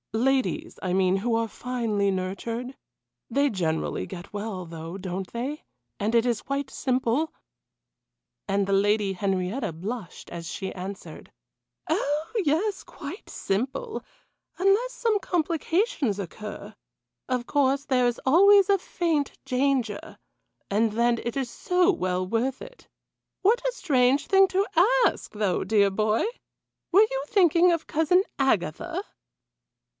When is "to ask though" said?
24.49-25.63